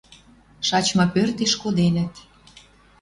[0.67, 2.13] Шачмы пӧртеш коденӹт.